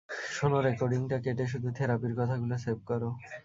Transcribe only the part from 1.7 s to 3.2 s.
থেরাপির কথা গুলো সেভ কর।